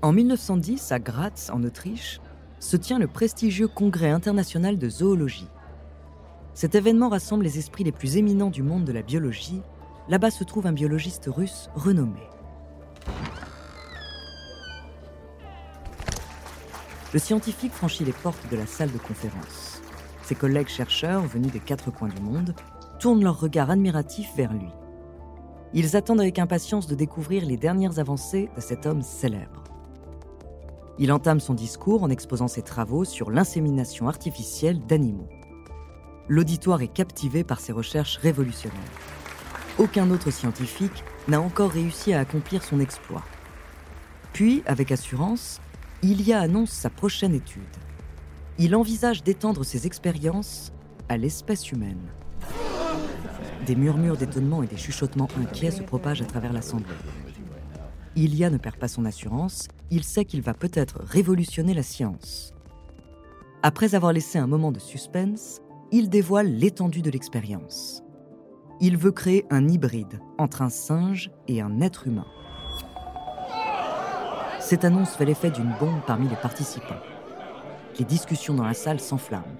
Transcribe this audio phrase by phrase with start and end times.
[0.00, 2.20] En 1910, à Graz, en Autriche,
[2.60, 5.48] se tient le prestigieux Congrès international de zoologie.
[6.54, 9.60] Cet événement rassemble les esprits les plus éminents du monde de la biologie.
[10.08, 12.20] Là-bas se trouve un biologiste russe renommé.
[17.12, 19.82] Le scientifique franchit les portes de la salle de conférence.
[20.22, 22.54] Ses collègues chercheurs, venus des quatre coins du monde,
[23.00, 24.68] tournent leur regard admiratif vers lui.
[25.74, 29.67] Ils attendent avec impatience de découvrir les dernières avancées de cet homme célèbre.
[31.00, 35.28] Il entame son discours en exposant ses travaux sur l'insémination artificielle d'animaux.
[36.26, 38.78] L'auditoire est captivé par ses recherches révolutionnaires.
[39.78, 43.22] Aucun autre scientifique n'a encore réussi à accomplir son exploit.
[44.32, 45.60] Puis, avec assurance,
[46.02, 47.62] Ilia annonce sa prochaine étude.
[48.58, 50.72] Il envisage d'étendre ses expériences
[51.08, 52.10] à l'espèce humaine.
[53.66, 56.94] Des murmures d'étonnement et des chuchotements inquiets se propagent à travers l'assemblée.
[58.24, 62.52] Ilia ne perd pas son assurance, il sait qu'il va peut-être révolutionner la science.
[63.62, 65.60] Après avoir laissé un moment de suspense,
[65.92, 68.02] il dévoile l'étendue de l'expérience.
[68.80, 72.26] Il veut créer un hybride entre un singe et un être humain.
[74.58, 77.00] Cette annonce fait l'effet d'une bombe parmi les participants.
[77.98, 79.56] Les discussions dans la salle s'enflamment.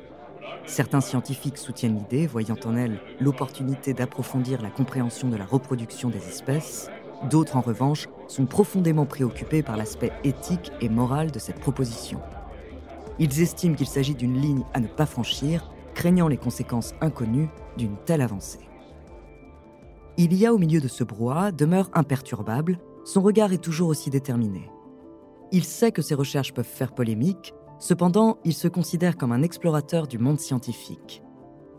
[0.66, 6.26] Certains scientifiques soutiennent l'idée, voyant en elle l'opportunité d'approfondir la compréhension de la reproduction des
[6.28, 6.90] espèces.
[7.30, 12.20] D'autres, en revanche, sont profondément préoccupés par l'aspect éthique et moral de cette proposition.
[13.18, 17.96] Ils estiment qu'il s'agit d'une ligne à ne pas franchir, craignant les conséquences inconnues d'une
[18.04, 18.68] telle avancée.
[20.16, 24.10] Il y a au milieu de ce brouhaha demeure imperturbable, son regard est toujours aussi
[24.10, 24.70] déterminé.
[25.50, 30.06] Il sait que ses recherches peuvent faire polémique, cependant il se considère comme un explorateur
[30.06, 31.22] du monde scientifique,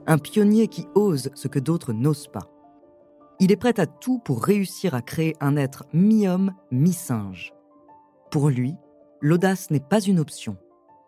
[0.07, 2.49] un pionnier qui ose ce que d'autres n'osent pas.
[3.41, 7.53] Il est prêt à tout pour réussir à créer un être mi-homme, mi-singe.
[8.31, 8.75] Pour lui,
[9.21, 10.57] l'audace n'est pas une option,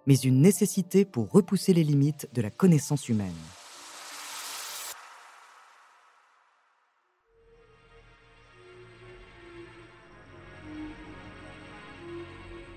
[0.07, 3.27] mais une nécessité pour repousser les limites de la connaissance humaine.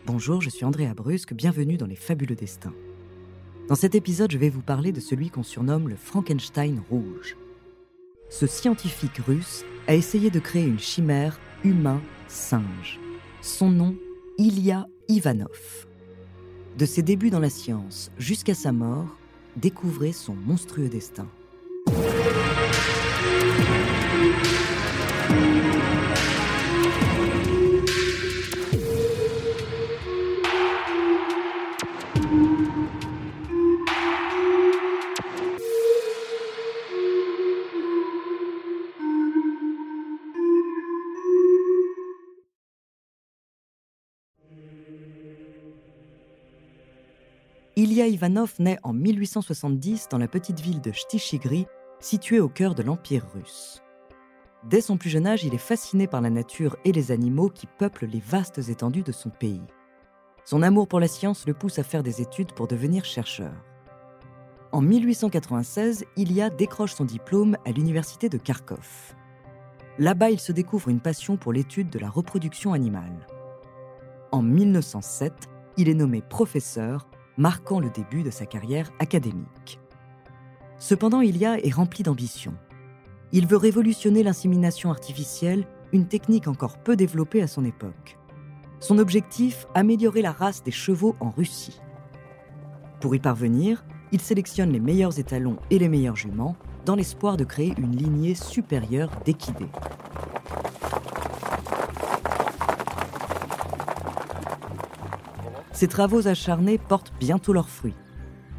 [0.04, 2.74] Bonjour, je suis Andrea Brusque, bienvenue dans Les Fabuleux Destins.
[3.68, 7.36] Dans cet épisode, je vais vous parler de celui qu'on surnomme le Frankenstein rouge
[8.34, 12.98] ce scientifique russe a essayé de créer une chimère humain-singe.
[13.40, 13.94] Son nom,
[14.38, 15.86] Ilya Ivanov.
[16.76, 19.16] De ses débuts dans la science jusqu'à sa mort,
[19.54, 21.28] découvrez son monstrueux destin.
[48.14, 51.66] Ivanov naît en 1870 dans la petite ville de Shtichigri,
[51.98, 53.82] située au cœur de l'Empire russe.
[54.62, 57.66] Dès son plus jeune âge, il est fasciné par la nature et les animaux qui
[57.66, 59.66] peuplent les vastes étendues de son pays.
[60.44, 63.52] Son amour pour la science le pousse à faire des études pour devenir chercheur.
[64.70, 69.16] En 1896, Ilya décroche son diplôme à l'université de Kharkov.
[69.98, 73.26] Là-bas, il se découvre une passion pour l'étude de la reproduction animale.
[74.30, 75.32] En 1907,
[75.78, 79.80] il est nommé professeur marquant le début de sa carrière académique.
[80.78, 82.54] Cependant, Ilia est rempli d'ambition.
[83.32, 88.18] Il veut révolutionner l'insémination artificielle, une technique encore peu développée à son époque.
[88.80, 91.80] Son objectif, améliorer la race des chevaux en Russie.
[93.00, 97.44] Pour y parvenir, il sélectionne les meilleurs étalons et les meilleurs juments dans l'espoir de
[97.44, 99.70] créer une lignée supérieure d'équidés.
[105.74, 107.96] Ses travaux acharnés portent bientôt leurs fruits.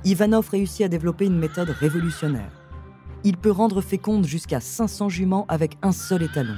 [0.04, 2.52] Ivanov réussit à développer une méthode révolutionnaire.
[3.24, 6.58] Il peut rendre féconde jusqu'à 500 juments avec un seul étalon.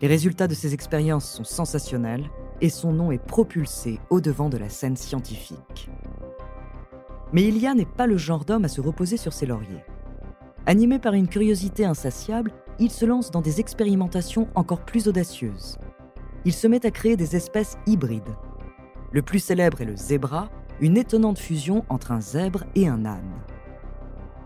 [0.00, 2.30] Les résultats de ses expériences sont sensationnels
[2.60, 5.90] et son nom est propulsé au devant de la scène scientifique.
[7.32, 9.84] Mais Ilia n'est pas le genre d'homme à se reposer sur ses lauriers.
[10.64, 15.76] Animé par une curiosité insatiable, il se lance dans des expérimentations encore plus audacieuses.
[16.44, 18.36] Il se met à créer des espèces hybrides.
[19.12, 20.50] Le plus célèbre est le zébra,
[20.80, 23.32] une étonnante fusion entre un zèbre et un âne.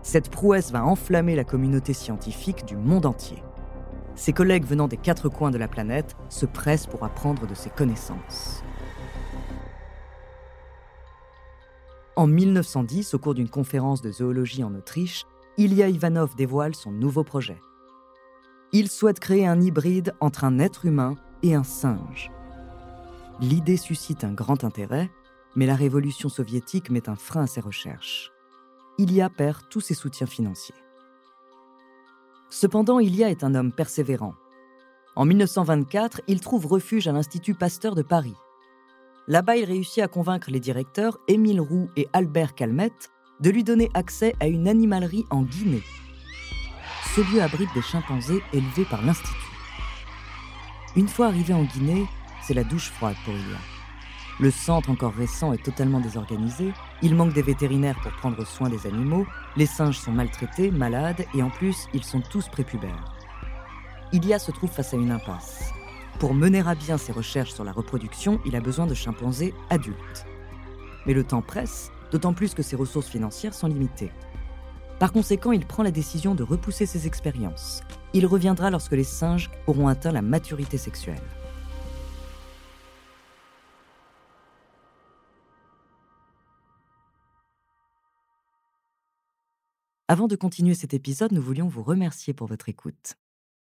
[0.03, 3.43] Cette prouesse va enflammer la communauté scientifique du monde entier.
[4.15, 7.69] Ses collègues venant des quatre coins de la planète se pressent pour apprendre de ses
[7.69, 8.63] connaissances.
[12.15, 15.25] En 1910, au cours d'une conférence de zoologie en Autriche,
[15.57, 17.59] Ilya Ivanov dévoile son nouveau projet.
[18.73, 22.31] Il souhaite créer un hybride entre un être humain et un singe.
[23.39, 25.09] L'idée suscite un grand intérêt,
[25.55, 28.31] mais la révolution soviétique met un frein à ses recherches.
[28.97, 30.75] Ilya perd tous ses soutiens financiers.
[32.49, 34.35] Cependant, Ilya est un homme persévérant.
[35.15, 38.35] En 1924, il trouve refuge à l'Institut Pasteur de Paris.
[39.27, 43.89] Là-bas, il réussit à convaincre les directeurs Émile Roux et Albert Calmette de lui donner
[43.93, 45.83] accès à une animalerie en Guinée.
[47.15, 49.35] Ce lieu abrite des chimpanzés élevés par l'Institut.
[50.95, 52.05] Une fois arrivé en Guinée,
[52.41, 53.57] c'est la douche froide pour Ilya.
[54.39, 58.87] Le centre encore récent est totalement désorganisé, il manque des vétérinaires pour prendre soin des
[58.87, 63.13] animaux, les singes sont maltraités, malades, et en plus, ils sont tous prépubères.
[64.13, 65.71] Ilia se trouve face à une impasse.
[66.19, 70.25] Pour mener à bien ses recherches sur la reproduction, il a besoin de chimpanzés adultes.
[71.05, 74.11] Mais le temps presse, d'autant plus que ses ressources financières sont limitées.
[74.99, 77.81] Par conséquent, il prend la décision de repousser ses expériences.
[78.13, 81.21] Il reviendra lorsque les singes auront atteint la maturité sexuelle.
[90.11, 93.13] Avant de continuer cet épisode, nous voulions vous remercier pour votre écoute.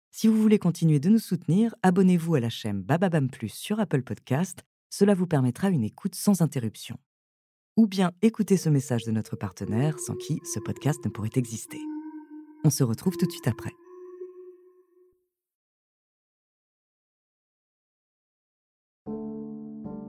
[0.09, 4.01] Si vous voulez continuer de nous soutenir, abonnez-vous à la chaîne Bababam Plus sur Apple
[4.01, 4.63] Podcast.
[4.89, 6.97] Cela vous permettra une écoute sans interruption.
[7.77, 11.77] Ou bien écoutez ce message de notre partenaire sans qui ce podcast ne pourrait exister.
[12.63, 13.75] On se retrouve tout de suite après.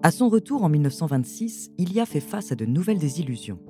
[0.03, 3.61] À son retour en 1926, il y a fait face à de nouvelles désillusions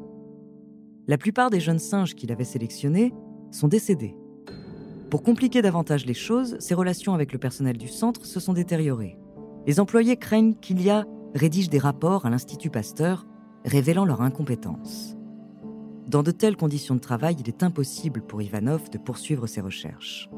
[1.10, 3.12] la plupart des jeunes singes qu'il avait sélectionnés
[3.50, 4.14] sont décédés.
[5.10, 9.18] Pour compliquer davantage les choses, ses relations avec le personnel du centre se sont détériorées.
[9.66, 11.04] Les employés craignent qu'il y a
[11.34, 13.26] rédige des rapports à l'Institut Pasteur
[13.64, 15.16] révélant leur incompétence.
[16.06, 20.30] Dans de telles conditions de travail, il est impossible pour Ivanov de poursuivre ses recherches.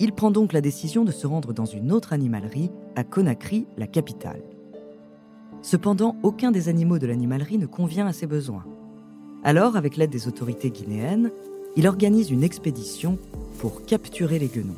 [0.00, 3.86] Il prend donc la décision de se rendre dans une autre animalerie, à Conakry, la
[3.86, 4.42] capitale.
[5.62, 8.66] Cependant, aucun des animaux de l'animalerie ne convient à ses besoins.
[9.44, 11.30] Alors, avec l'aide des autorités guinéennes,
[11.76, 13.18] il organise une expédition
[13.58, 14.76] pour capturer les guenons.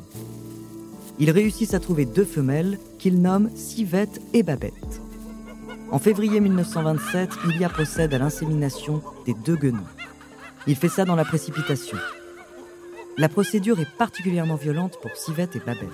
[1.19, 5.01] Ils réussissent à trouver deux femelles qu'il nomme Civette et Babette.
[5.89, 9.87] En février 1927, Ilia procède à l'insémination des deux guenons.
[10.67, 11.97] Il fait ça dans la précipitation.
[13.17, 15.87] La procédure est particulièrement violente pour Civette et Babette.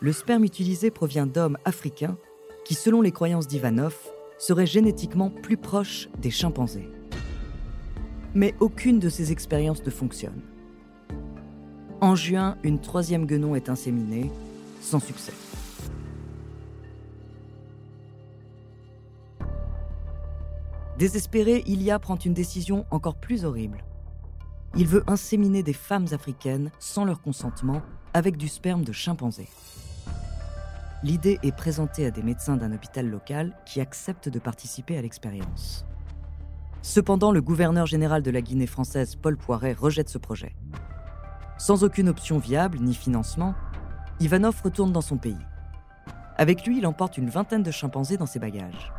[0.00, 2.18] Le sperme utilisé provient d'hommes africains
[2.64, 3.96] qui, selon les croyances d'Ivanov,
[4.36, 6.90] seraient génétiquement plus proches des chimpanzés.
[8.36, 10.42] Mais aucune de ces expériences ne fonctionne.
[12.02, 14.30] En juin, une troisième guenon est inséminée,
[14.82, 15.32] sans succès.
[20.98, 23.82] Désespéré, Ilia prend une décision encore plus horrible.
[24.76, 27.80] Il veut inséminer des femmes africaines sans leur consentement
[28.12, 29.48] avec du sperme de chimpanzé.
[31.02, 35.86] L'idée est présentée à des médecins d'un hôpital local qui acceptent de participer à l'expérience.
[36.86, 40.54] Cependant, le gouverneur général de la Guinée française, Paul Poiret, rejette ce projet.
[41.58, 43.56] Sans aucune option viable ni financement,
[44.20, 45.36] Ivanov retourne dans son pays.
[46.36, 48.92] Avec lui, il emporte une vingtaine de chimpanzés dans ses bagages.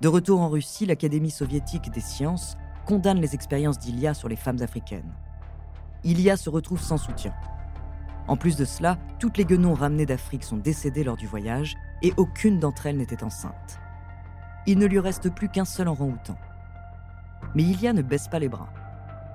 [0.00, 4.62] De retour en Russie, l'Académie soviétique des sciences condamne les expériences d'Ilia sur les femmes
[4.62, 5.12] africaines.
[6.04, 7.34] Ilia se retrouve sans soutien.
[8.28, 12.14] En plus de cela, toutes les guenons ramenées d'Afrique sont décédées lors du voyage et
[12.16, 13.78] aucune d'entre elles n'était enceinte.
[14.66, 16.38] Il ne lui reste plus qu'un seul orang-outan.
[17.54, 18.68] Mais Ilia ne baisse pas les bras.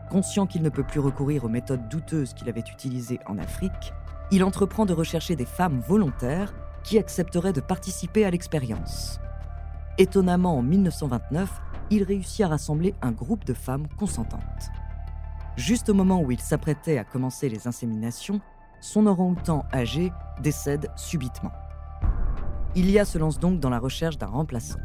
[0.10, 3.93] Conscient qu'il ne peut plus recourir aux méthodes douteuses qu'il avait utilisées en Afrique,
[4.31, 9.19] il entreprend de rechercher des femmes volontaires qui accepteraient de participer à l'expérience.
[9.98, 14.72] Étonnamment, en 1929, il réussit à rassembler un groupe de femmes consentantes.
[15.55, 18.41] Juste au moment où il s'apprêtait à commencer les inséminations,
[18.81, 21.51] son orang-outan âgé décède subitement.
[22.75, 24.79] Ilia se lance donc dans la recherche d'un remplaçant.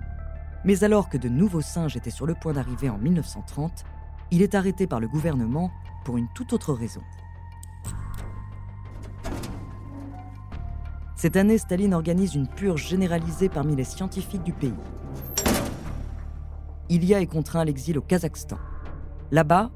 [0.65, 3.85] Mais alors que de nouveaux singes étaient sur le point d'arriver en 1930,
[4.31, 5.71] il est arrêté par le gouvernement
[6.05, 7.03] pour une toute autre raison.
[11.17, 14.73] Cette année, Staline organise une purge généralisée parmi les scientifiques du pays.
[16.89, 18.59] Ilia est contraint l'exil au Kazakhstan.
[19.33, 19.71] Là-bas,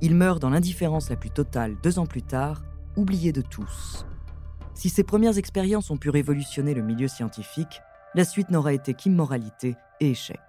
[0.00, 2.62] il meurt dans l'indifférence la plus totale deux ans plus tard,
[2.96, 4.06] oublié de tous.
[4.74, 7.80] Si ses premières expériences ont pu révolutionner le milieu scientifique,
[8.14, 10.40] la suite n'aura été qu'immoralité échec.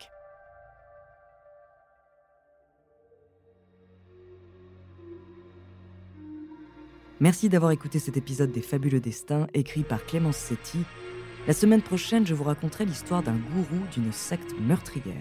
[7.19, 10.79] Merci d'avoir écouté cet épisode des Fabuleux Destins écrit par Clémence Setti.
[11.47, 15.15] La semaine prochaine, je vous raconterai l'histoire d'un gourou d'une secte meurtrière.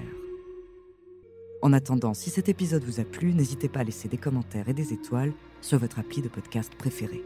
[1.63, 4.75] En attendant, si cet épisode vous a plu, n'hésitez pas à laisser des commentaires et
[4.75, 7.23] des étoiles sur votre appli de podcast préféré.